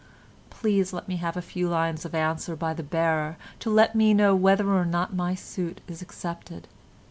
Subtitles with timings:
[0.49, 4.15] Please let me have a few lines of answer by the bearer to let me
[4.15, 6.67] know whether or not my suit is accepted.